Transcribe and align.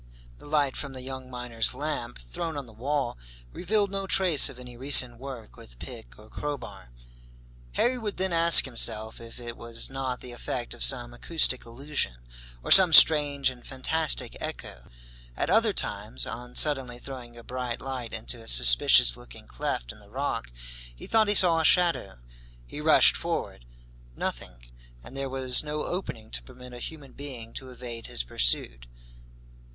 The 0.39 0.47
light 0.47 0.75
from 0.75 0.93
the 0.93 1.03
young 1.03 1.29
miner's 1.29 1.75
lamp, 1.75 2.17
thrown 2.17 2.57
on 2.57 2.65
the 2.65 2.73
wall, 2.73 3.19
revealed 3.53 3.91
no 3.91 4.07
trace 4.07 4.49
of 4.49 4.57
any 4.57 4.75
recent 4.75 5.19
work 5.19 5.55
with 5.55 5.77
pick 5.77 6.17
or 6.17 6.27
crowbar. 6.27 6.89
Harry 7.73 7.99
would 7.99 8.17
then 8.17 8.33
ask 8.33 8.65
himself 8.65 9.21
if 9.21 9.39
it 9.39 9.55
was 9.55 9.91
not 9.91 10.19
the 10.19 10.31
effect 10.31 10.73
of 10.73 10.83
some 10.83 11.13
acoustic 11.13 11.67
illusion, 11.67 12.15
or 12.63 12.71
some 12.71 12.91
strange 12.93 13.51
and 13.51 13.67
fantastic 13.67 14.35
echo. 14.41 14.89
At 15.37 15.51
other 15.51 15.71
times, 15.71 16.25
on 16.25 16.55
suddenly 16.55 16.97
throwing 16.97 17.37
a 17.37 17.43
bright 17.43 17.79
light 17.79 18.11
into 18.11 18.41
a 18.41 18.47
suspicious 18.47 19.15
looking 19.15 19.45
cleft 19.45 19.91
in 19.91 19.99
the 19.99 20.09
rock, 20.09 20.51
he 20.95 21.05
thought 21.05 21.27
he 21.27 21.35
saw 21.35 21.59
a 21.59 21.63
shadow. 21.63 22.17
He 22.65 22.81
rushed 22.81 23.15
forward. 23.15 23.65
Nothing, 24.15 24.65
and 25.03 25.15
there 25.15 25.29
was 25.29 25.63
no 25.63 25.83
opening 25.83 26.31
to 26.31 26.41
permit 26.41 26.73
a 26.73 26.79
human 26.79 27.11
being 27.11 27.53
to 27.53 27.69
evade 27.69 28.07
his 28.07 28.23
pursuit! 28.23 28.87